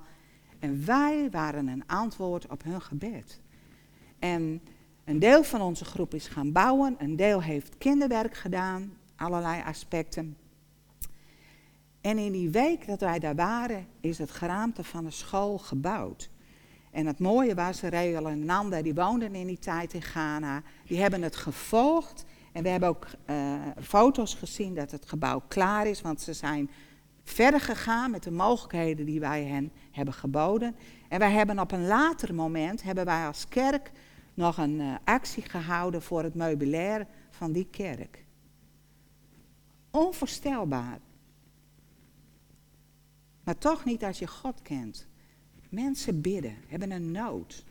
[0.59, 3.41] En wij waren een antwoord op hun gebed.
[4.19, 4.61] En
[5.05, 10.37] een deel van onze groep is gaan bouwen, een deel heeft kinderwerk gedaan, allerlei aspecten.
[12.01, 16.29] En in die week dat wij daar waren, is het geraamte van de school gebouwd.
[16.91, 20.99] En het mooie was, Reel en Nanda, die woonden in die tijd in Ghana, die
[20.99, 22.25] hebben het gevolgd.
[22.51, 26.69] En we hebben ook uh, foto's gezien dat het gebouw klaar is, want ze zijn
[27.23, 30.75] verder gegaan met de mogelijkheden die wij hen hebben geboden.
[31.09, 33.91] En wij hebben op een later moment, hebben wij als kerk
[34.33, 38.25] nog een uh, actie gehouden voor het meubilair van die kerk.
[39.91, 40.99] Onvoorstelbaar.
[43.43, 45.07] Maar toch niet als je God kent.
[45.69, 47.65] Mensen bidden, hebben een nood.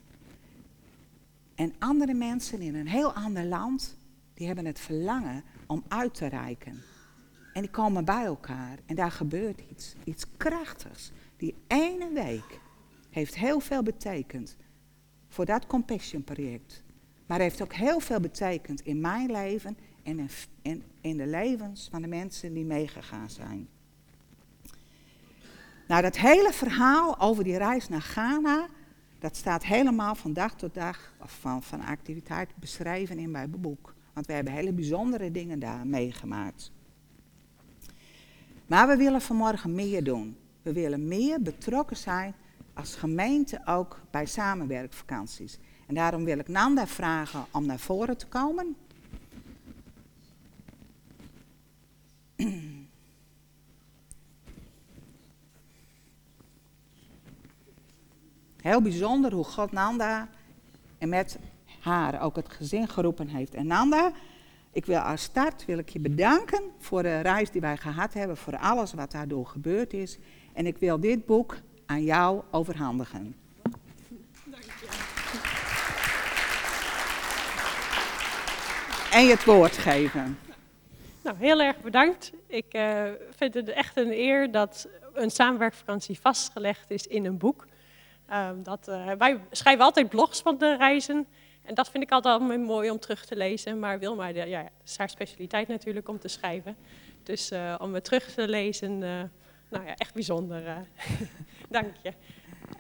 [1.54, 3.96] En andere mensen in een heel ander land,
[4.34, 6.82] die hebben het verlangen om uit te reiken.
[7.52, 11.12] En die komen bij elkaar en daar gebeurt iets, iets krachtigs.
[11.36, 12.60] Die ene week
[13.10, 14.56] heeft heel veel betekend
[15.28, 16.82] voor dat Compassion project.
[17.26, 19.76] Maar heeft ook heel veel betekend in mijn leven
[20.06, 20.28] en
[21.00, 23.68] in, de levens van de mensen die meegegaan zijn.
[25.88, 28.66] Nou, dat hele verhaal over die reis naar Ghana,
[29.18, 33.94] dat staat helemaal van dag tot dag, of van, van activiteit beschreven in mijn boek.
[34.12, 36.72] Want we hebben hele bijzondere dingen daar meegemaakt.
[38.66, 40.36] Maar we willen vanmorgen meer doen.
[40.62, 42.34] We willen meer betrokken zijn
[42.74, 45.58] als gemeente ook bij samenwerkvakanties.
[45.86, 48.76] En daarom wil ik Nanda vragen om naar voren te komen.
[58.66, 60.28] Heel bijzonder hoe God Nanda
[60.98, 61.38] en met
[61.80, 63.54] haar ook het gezin geroepen heeft.
[63.54, 64.12] En Nanda,
[64.72, 68.36] ik wil als start wil ik je bedanken voor de reis die wij gehad hebben,
[68.36, 70.18] voor alles wat daardoor gebeurd is.
[70.52, 73.36] En ik wil dit boek aan jou overhandigen.
[74.44, 74.64] Dank.
[79.12, 80.38] En je het woord geven.
[81.22, 82.32] Nou, heel erg bedankt.
[82.46, 87.66] Ik uh, vind het echt een eer dat een samenwerkvakantie vastgelegd is in een boek.
[88.32, 91.26] Um, dat, uh, wij schrijven altijd blogs van de reizen.
[91.62, 93.78] En dat vind ik altijd mooi om terug te lezen.
[93.78, 96.76] Maar Wilma, ja, ja, is haar specialiteit natuurlijk om te schrijven.
[97.22, 100.62] Dus uh, om het terug te lezen, nou ja, echt bijzonder.
[101.68, 102.12] Dank je.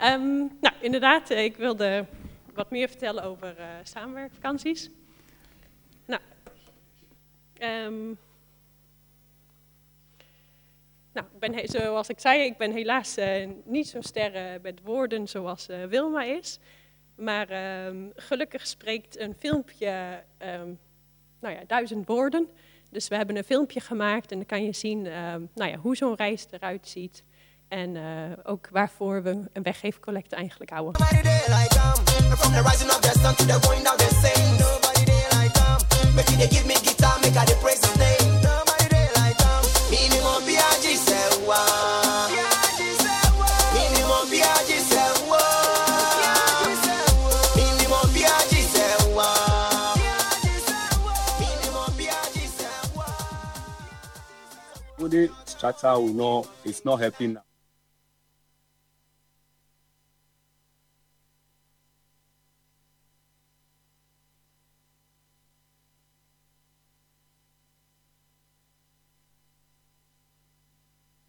[0.04, 2.06] Um, nou, inderdaad, ik wilde
[2.54, 4.90] wat meer vertellen over samenwerkvakanties.
[6.06, 6.20] Nou,
[7.58, 8.18] um,
[11.16, 15.28] nou, ik ben, zoals ik zei, ik ben helaas uh, niet zo sterren met woorden
[15.28, 16.58] zoals uh, Wilma is.
[17.14, 20.78] Maar um, gelukkig spreekt een filmpje um,
[21.40, 22.48] nou ja, duizend woorden.
[22.90, 25.96] Dus we hebben een filmpje gemaakt en dan kan je zien um, nou ja, hoe
[25.96, 27.22] zo'n reis eruit ziet.
[27.68, 27.96] En
[28.44, 31.00] ook waarvoor we een weggeefcollecte eigenlijk houden.
[55.06, 57.38] Everybody strata will know it's not helping.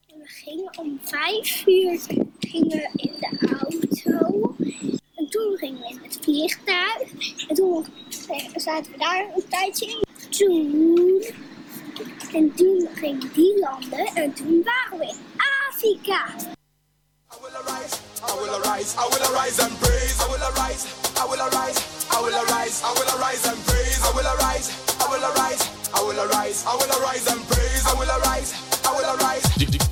[0.08, 2.00] We gingen om vijf uur
[2.40, 4.56] gingen in de auto.
[5.16, 7.12] En toen gingen we in het vliegtuig.
[7.48, 7.86] En toen
[8.56, 10.06] zaten we daar een tijdje in.
[10.30, 11.24] Toen
[12.34, 15.18] En toen ging die landen en toen waren we in
[15.70, 16.26] Afrika.
[17.30, 20.16] I will arise, I will arise, I will arise and praise.
[20.20, 20.86] I will arise,
[21.16, 21.78] I will arise,
[22.12, 24.00] I will arise, I will arise and praise.
[24.04, 24.68] I will arise,
[25.00, 25.64] I will arise,
[25.94, 27.84] I will arise, I will arise and praise.
[27.88, 28.50] I will arise,
[28.86, 29.44] I will arise.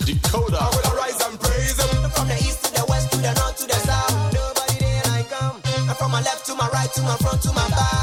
[0.05, 0.59] Decoder.
[0.59, 1.77] I will arise and praise.
[2.15, 4.33] From the east to the west to the north to the south.
[4.33, 5.57] Nobody there like come.
[5.89, 7.94] And from my left to my right to my front to my back.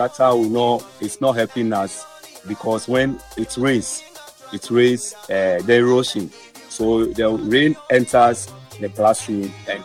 [0.00, 2.06] Strata will know it's not helping us
[2.48, 4.02] because when it rains,
[4.50, 6.30] it rains uh, the erosion.
[6.70, 9.84] So the rain enters the classroom and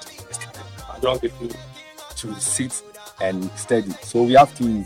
[0.98, 1.50] allow people
[2.16, 2.82] to sit
[3.20, 3.92] and study.
[4.04, 4.86] So we have to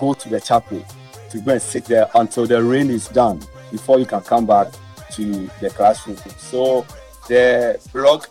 [0.00, 0.84] go to the chapel
[1.30, 4.72] to go and sit there until the rain is done before you can come back
[5.12, 6.16] to the classroom.
[6.36, 6.84] So
[7.28, 8.28] the block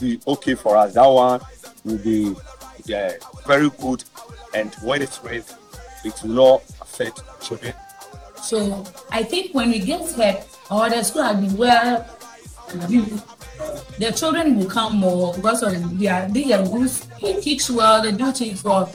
[0.00, 0.94] be okay for us.
[0.94, 1.40] That one
[1.84, 2.36] will be
[2.94, 3.10] uh,
[3.44, 4.04] very good.
[4.54, 5.56] And when it rains,
[6.04, 7.74] it will not affect children
[8.42, 12.06] So I think when we get help, or the school has been well,
[13.98, 18.02] the children will come more because of they are they are good, they teach well,
[18.02, 18.90] they do things well.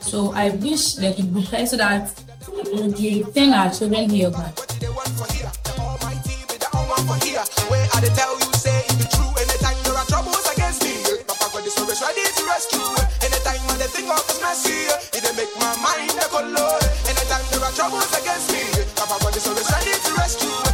[0.00, 2.12] So I wish they could be so that
[2.46, 4.54] we send our children here back.
[4.78, 7.42] They want for here, the Almighty with the all one for here.
[7.72, 9.32] Where I dey tell you say it be true.
[9.40, 10.94] Anytime there are troubles against me,
[11.26, 13.05] Papa God is always ready to rescue
[13.86, 14.90] anything off is messy.
[15.16, 16.78] It they make my mind a color.
[17.06, 20.65] Anytime there are troubles against me, Papa, when the sun is shining to rescue.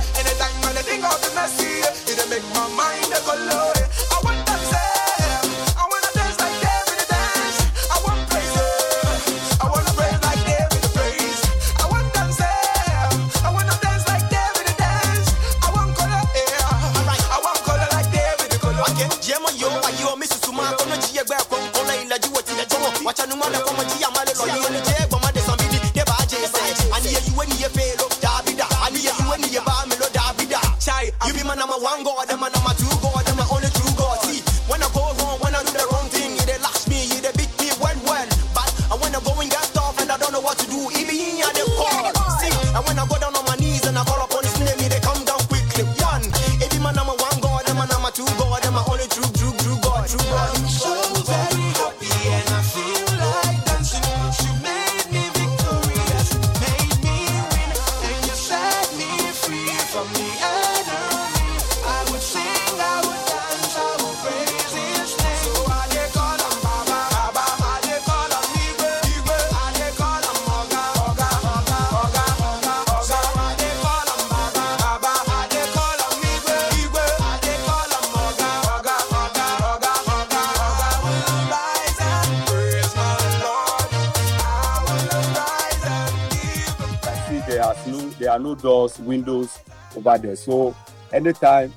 [88.96, 89.59] Doors, windows
[89.96, 90.37] over there.
[90.37, 90.76] So
[91.12, 91.72] anytime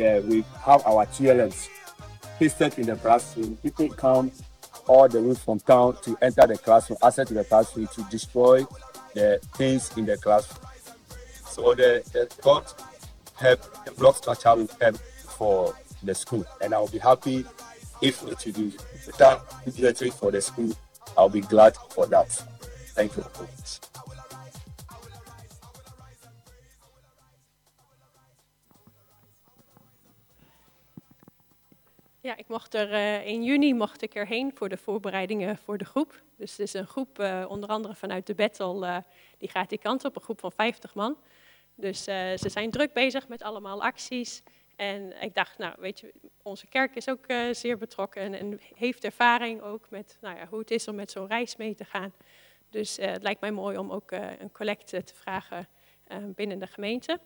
[0.00, 1.68] uh, we have our TLMs
[2.38, 4.32] pasted in the classroom, people come
[4.86, 8.64] all the way from town to enter the classroom, access to the classroom to destroy
[9.14, 10.66] the things in the classroom.
[11.46, 12.64] So the, the God
[13.36, 17.44] help the block structure will help for the school, and I'll be happy
[18.02, 18.72] if will be
[19.06, 20.72] without regulatory for the school.
[21.16, 22.30] I'll be glad for that.
[22.94, 23.24] Thank you
[32.24, 35.84] Ja, ik mocht er eh, in juni mocht ik erheen voor de voorbereidingen voor de
[35.84, 36.22] groep.
[36.36, 38.96] Dus het is een groep, eh, onder andere vanuit de Battle, eh,
[39.38, 41.16] die gaat die kant op, een groep van 50 man.
[41.74, 44.42] Dus ze zijn druk bezig met allemaal acties.
[44.76, 49.04] En ik dacht, nou weet je, onze kerk is ook zeer betrokken en, en heeft
[49.04, 52.12] ervaring ook met nou ja, hoe het is om met zo'n reis mee te gaan.
[52.70, 55.68] Dus het lijkt mij mooi om ook een collecte te vragen
[56.34, 57.20] binnen de gemeente.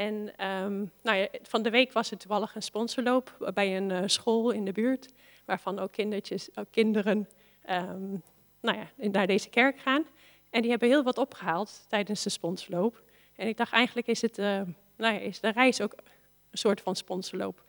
[0.00, 4.02] En ehm, nou ja, van de week was er toevallig een sponsorloop bij een eh,
[4.06, 5.12] school in de buurt,
[5.44, 7.28] waarvan ook, kindertjes, ook kinderen
[7.62, 8.10] ehm,
[8.60, 10.04] nou ja, naar deze kerk gaan.
[10.50, 13.02] En die hebben heel wat opgehaald tijdens de sponsorloop.
[13.36, 14.60] En ik dacht, eigenlijk is, het, eh,
[14.96, 15.92] nou ja, is de reis ook
[16.50, 17.64] een soort van sponsorloop.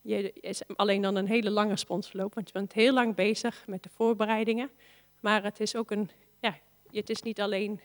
[0.00, 3.82] Je is alleen dan een hele lange sponsorloop, want je bent heel lang bezig met
[3.82, 4.70] de voorbereidingen.
[5.20, 6.58] Maar het is ook een, ja,
[6.90, 7.80] het is niet alleen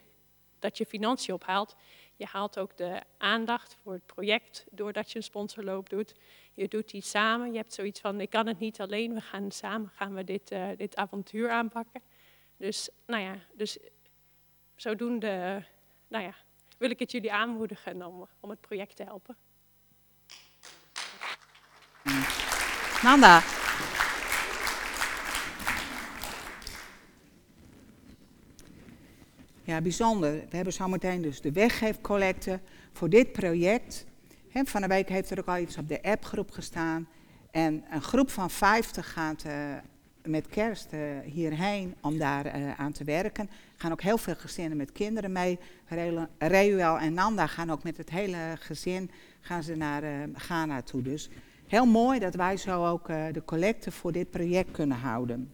[0.60, 1.76] dat je financiën ophaalt.
[2.22, 6.14] Je haalt ook de aandacht voor het project doordat je een sponsorloop doet.
[6.54, 7.52] Je doet iets samen.
[7.52, 9.14] Je hebt zoiets van, ik kan het niet alleen.
[9.14, 12.02] We gaan samen gaan we dit, eh, dit avontuur aanpakken.
[12.58, 13.78] Dus, nou ja, dus
[14.76, 15.66] zodoende,
[16.08, 16.36] nou ja,
[16.78, 19.38] wil ik het jullie aanmoedigen om, om het project te helpen.
[23.04, 23.61] Nanda.
[29.64, 30.32] Ja, bijzonder.
[30.32, 32.60] We hebben zometeen dus de weggeefcollecte
[32.92, 34.06] voor dit project.
[34.54, 37.08] Van de week heeft er ook al iets op de appgroep gestaan.
[37.52, 39.54] En een groep van 50 gaat eh,
[40.24, 43.48] met kerst eh, hierheen om daar eh, aan te werken.
[43.50, 45.60] Er gaan ook heel veel gezinnen met kinderen mee.
[46.38, 50.04] Reuel en Nanda gaan ook met het hele gezin gaan ze naar
[50.34, 51.02] Ghana toe.
[51.02, 51.30] Dus
[51.68, 55.54] heel mooi dat wij zo ook de collecte voor dit project kunnen houden.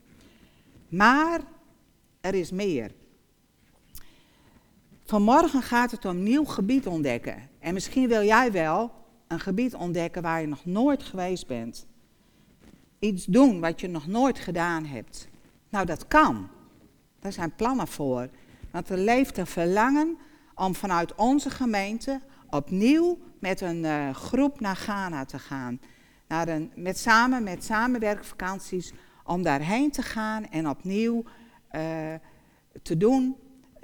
[0.88, 1.41] Maar
[2.22, 2.91] er is meer.
[5.10, 7.49] Vanmorgen gaat het om nieuw gebied ontdekken.
[7.60, 8.91] En misschien wil jij wel
[9.28, 11.88] een gebied ontdekken waar je nog nooit geweest bent.
[12.99, 15.28] Iets doen wat je nog nooit gedaan hebt.
[15.70, 16.47] Nou, dat kan.
[17.20, 18.30] Daar zijn plannen voor.
[18.72, 20.18] Want er leeft een verlangen
[20.55, 25.80] om vanuit onze gemeente opnieuw met een eh, groep naar Ghana te gaan.
[26.28, 28.93] Een, met, samen met samenwerkvakanties
[29.24, 31.24] om daarheen te gaan en opnieuw
[31.68, 31.82] eh,
[32.82, 33.36] te doen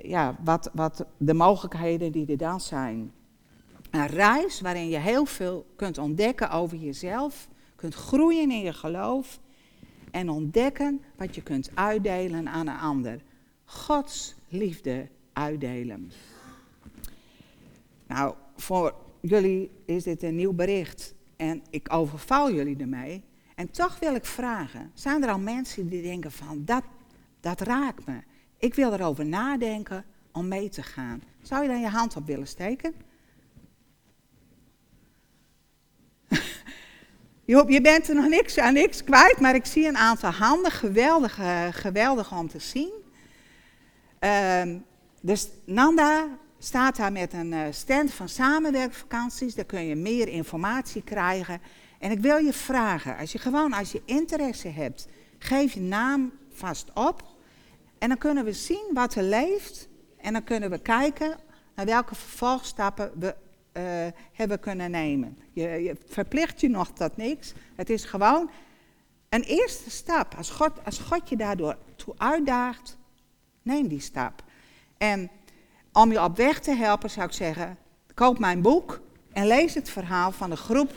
[0.04, 3.12] ja, wat, wat de mogelijkheden die er dan zijn.
[3.92, 9.40] Een reis waarin je heel veel kunt ontdekken over jezelf, kunt groeien in je geloof
[10.12, 13.22] en ontdekken wat je kunt uitdelen aan een ander.
[13.66, 16.12] Gods liefde uitdelen.
[18.08, 23.24] Nou, voor jullie is dit een nieuw bericht en ik overval jullie ermee.
[23.56, 26.84] En toch wil ik vragen, zijn er al mensen die denken van, dat,
[27.40, 28.22] dat raakt me.
[28.64, 31.24] Ik wil erover nadenken om mee te gaan.
[31.42, 32.94] Zou je dan je hand op willen steken?
[37.46, 40.72] Je, bent er nog niks aan niks kwijt, maar ik zie een aantal handen.
[40.72, 41.40] Geweldig,
[41.72, 42.92] geweldig om te zien.
[44.20, 44.78] Ehm,
[45.22, 46.28] dus Nanda
[46.60, 49.56] staat daar met een eh, stand van samenwerkvakanties.
[49.56, 51.62] Daar kun je meer informatie krijgen.
[52.00, 55.08] En ik wil je vragen, als je gewoon als je interesse hebt,
[55.38, 57.33] geef je naam vast op.
[58.04, 59.88] En dan kunnen we zien wat er leeft.
[60.18, 61.38] En dan kunnen we kijken
[61.76, 63.36] naar welke vervolgstappen we
[63.72, 63.84] eh,
[64.32, 65.38] hebben kunnen nemen.
[65.52, 67.54] Je, je verplicht je nog tot niks.
[67.76, 68.50] Het is gewoon
[69.30, 70.36] een eerste stap.
[70.38, 72.98] Als God, als God je daardoor toe uitdaagt,
[73.62, 74.44] neem die stap.
[74.98, 75.30] En
[75.92, 77.78] om je op weg te helpen zou ik zeggen,
[78.14, 79.02] koop mijn boek
[79.32, 80.92] en lees het verhaal van de groep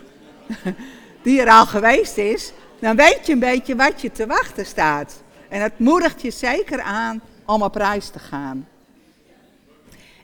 [1.24, 2.52] die er al geweest is.
[2.80, 5.24] Dan weet je een beetje wat je te wachten staat.
[5.56, 8.68] En het moedigt je zeker aan om op reis te gaan.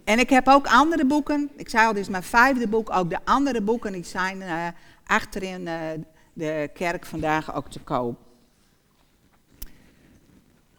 [0.04, 1.50] En ik heb ook andere boeken.
[1.56, 2.90] Ik zei al, dit is mijn vijfde boek.
[2.90, 4.66] Ook de andere boeken die zijn uh,
[5.06, 5.80] achterin uh,
[6.32, 8.18] de kerk vandaag ook te koop.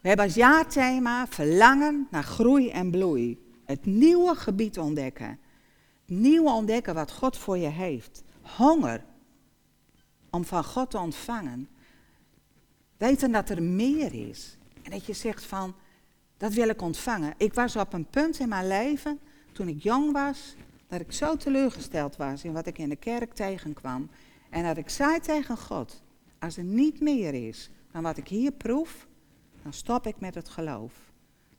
[0.00, 3.52] We hebben als jaarthema verlangen naar groei en bloei.
[3.64, 5.38] Het nieuwe gebied ontdekken.
[6.06, 8.22] Nieuwe ontdekken wat God voor je heeft.
[8.56, 9.04] Honger
[10.30, 11.68] om van God te ontvangen.
[13.04, 14.56] Weten dat er meer is.
[14.82, 15.74] En dat je zegt van,
[16.36, 17.34] dat wil ik ontvangen.
[17.36, 19.18] Ik was op een punt in mijn leven,
[19.52, 20.54] toen ik jong was,
[20.86, 24.10] dat ik zo teleurgesteld was in wat ik in de kerk tegenkwam.
[24.50, 26.02] En dat ik zei tegen God,
[26.38, 29.06] als er niet meer is dan wat ik hier proef,
[29.62, 30.92] dan stop ik met het geloof.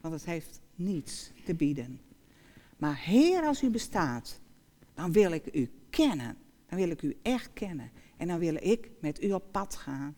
[0.02, 2.02] Want het heeft niets te bieden.
[2.78, 4.40] Maar Heer, als u bestaat,
[4.94, 6.38] dan wil ik u kennen.
[6.68, 7.92] Dan wil ik u echt kennen.
[8.18, 10.16] En dan wil ik met u op pad gaan.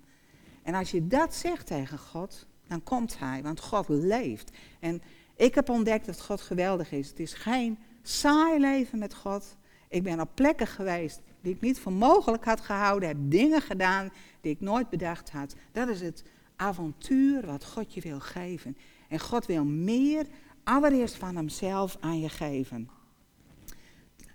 [0.68, 4.51] En als je dat zegt tegen God, dan komt Hij, want God leeft.
[4.80, 5.01] En
[5.36, 7.09] ik heb ontdekt dat God geweldig is.
[7.09, 9.57] Het is geen saai leven met God.
[9.89, 14.09] Ik ben op plekken geweest die ik niet voor mogelijk had gehouden, heb dingen gedaan
[14.41, 15.55] die ik nooit bedacht had.
[15.72, 16.24] Dat is het
[16.55, 18.78] avontuur wat God je wil geven.
[19.09, 20.26] En God wil meer,
[20.63, 22.89] allereerst van Hemzelf aan je geven.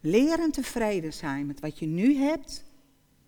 [0.01, 2.65] Leren tevreden zijn met wat je nu hebt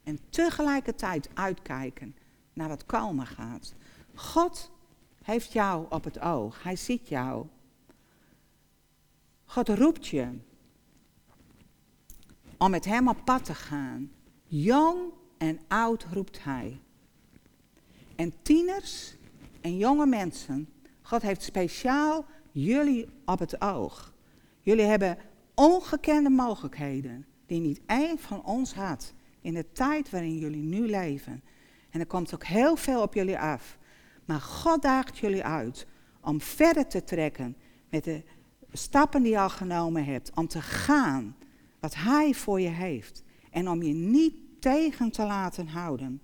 [0.05, 2.15] en tegelijkertijd uitkijken
[2.55, 3.75] naar wat komen gaat.
[4.15, 4.71] God
[5.23, 6.63] heeft jou op het oog.
[6.63, 7.47] Hij ziet jou.
[9.45, 10.29] God roept je
[12.59, 14.11] om met hem op pad te gaan.
[14.47, 14.99] Jong
[15.39, 16.81] en oud roept hij.
[18.17, 19.17] En tieners
[19.61, 20.69] en jonge mensen,
[21.03, 24.15] God heeft speciaal jullie op het oog.
[24.61, 25.19] Jullie hebben
[25.55, 31.43] ongekende mogelijkheden die niet één van ons had in de tijd waarin jullie nu leven.
[31.95, 33.79] En er komt ook heel veel op jullie af.
[34.25, 35.87] Maar God daagt jullie uit
[36.21, 37.57] om verder te trekken
[37.91, 38.23] met de
[38.73, 40.31] stappen die je al genomen hebt.
[40.35, 41.37] Om te gaan
[41.81, 43.23] wat Hij voor je heeft.
[43.51, 46.23] En om je niet tegen te laten houden.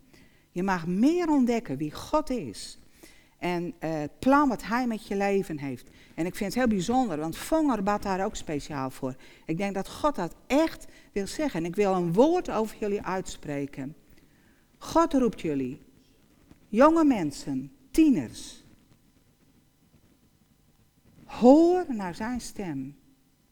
[0.51, 2.79] Je mag meer ontdekken wie God is.
[3.39, 5.91] En uh, het plan wat Hij met je leven heeft.
[6.15, 9.15] En ik vind het heel bijzonder, want Vonger bad daar ook speciaal voor.
[9.47, 11.61] Ik denk dat God dat echt wil zeggen.
[11.61, 13.95] En ik wil een woord over jullie uitspreken.
[14.81, 15.81] God roept jullie,
[16.69, 18.65] jonge mensen, tieners.
[21.25, 22.97] Hoor naar zijn stem.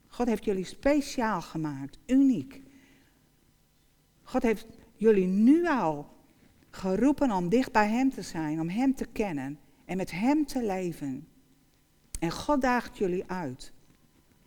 [0.07, 2.61] God heeft jullie speciaal gemaakt, uniek.
[4.23, 6.17] God heeft jullie nu al
[6.69, 10.63] geroepen om dicht bij Hem te zijn, om Hem te kennen en met Hem te
[10.65, 11.27] leven.
[12.19, 13.73] En God daagt jullie uit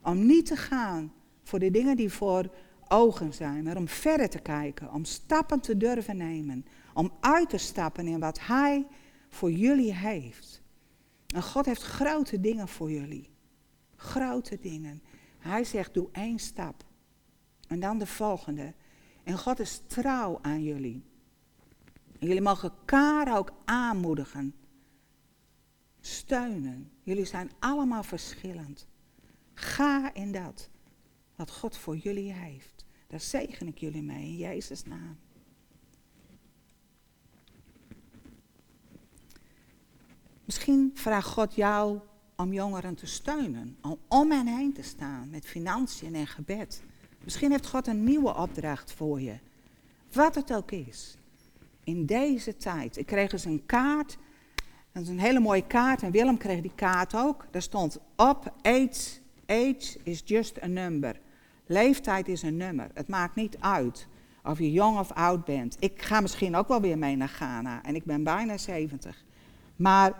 [0.03, 1.12] om niet te gaan
[1.43, 2.51] voor de dingen die voor
[2.93, 8.07] ogen zijn, om verder te kijken, om stappen te durven nemen, om uit te stappen
[8.07, 8.86] in wat Hij
[9.28, 10.62] voor jullie heeft.
[11.34, 13.30] En God heeft grote dingen voor jullie.
[13.97, 15.03] Grote dingen.
[15.38, 16.84] Hij zegt, doe één stap.
[17.68, 18.74] En dan de volgende.
[19.24, 21.03] En God is trouw aan jullie.
[22.18, 24.55] Jullie mogen elkaar ook aanmoedigen.
[26.01, 26.90] Steunen.
[27.03, 28.86] Jullie zijn allemaal verschillend.
[29.55, 30.70] Ga in dat
[31.36, 32.72] wat God voor jullie heeft.
[33.13, 35.17] Daar zegen ik jullie mee in Jezus' naam.
[40.45, 41.99] Misschien vraagt God jou
[42.37, 46.83] om jongeren te steunen, om om hen heen te staan met financiën en gebed.
[47.25, 49.39] Misschien heeft God een nieuwe opdracht voor je.
[50.13, 51.17] Wat het ook is.
[51.85, 52.97] In deze tijd.
[52.97, 54.19] Ik kreeg eens een kaart.
[54.93, 56.03] Dat is een hele mooie kaart.
[56.03, 57.47] En Willem kreeg die kaart ook.
[57.51, 61.21] Daar stond op: age, age is just a number.
[61.73, 62.91] Leeftijd is een nummer.
[62.95, 64.07] Het maakt niet uit
[64.45, 65.77] of je jong of oud bent.
[65.79, 67.83] Ik ga misschien ook wel weer mee naar Ghana.
[67.83, 69.25] En ik ben bijna 70.
[69.77, 70.12] Maar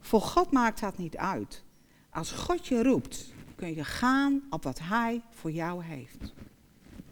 [0.00, 1.64] voor God maakt dat niet uit.
[2.10, 6.34] Als God je roept, kun je gaan op wat Hij voor jou heeft.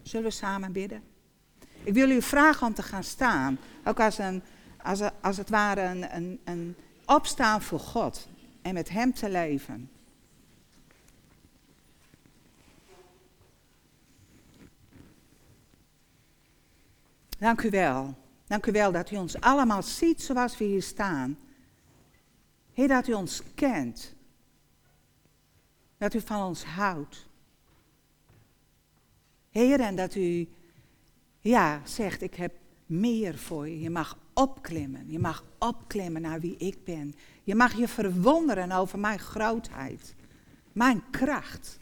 [0.02, 1.02] Zullen we samen bidden?
[1.82, 3.58] Ik wil u vragen om te gaan staan.
[3.84, 4.42] Ook als, een,
[4.82, 6.74] als, een- als het ware een, een, een
[7.06, 8.28] opstaan voor God.
[8.62, 9.90] En met Hem te leven.
[17.38, 18.14] Dank u wel.
[18.46, 21.38] Dank u wel dat u ons allemaal ziet zoals we hier staan.
[22.72, 24.14] Heer, dat u ons kent.
[25.98, 27.26] Dat u van ons houdt.
[29.50, 30.48] Heer, en dat u,
[31.40, 32.54] ja, zegt, ik heb
[32.86, 33.80] meer voor je.
[33.80, 35.10] Je mag opklimmen.
[35.10, 37.14] Je mag opklimmen naar wie ik ben.
[37.42, 40.14] Je mag je verwonderen over mijn grootheid.
[40.72, 41.78] Mijn kracht.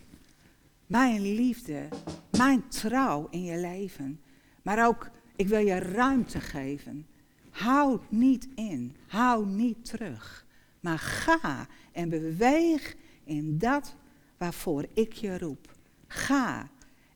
[0.86, 1.88] Mijn liefde.
[2.30, 4.20] Mijn trouw in je leven.
[4.62, 7.06] Maar ook, ik wil je ruimte geven.
[7.50, 8.96] Houd niet in.
[9.06, 10.46] Hou niet terug.
[10.80, 13.94] Maar ga en beweeg in dat
[14.36, 15.72] waarvoor ik je roep.
[16.06, 16.68] Ga.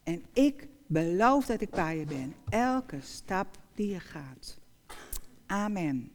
[0.03, 2.35] En ik beloof dat ik bij je ben.
[2.49, 4.59] Elke stap die je gaat.
[5.47, 6.11] Amen.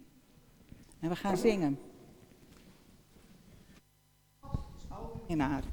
[0.99, 1.79] En we gaan zingen.
[5.27, 5.63] In haar.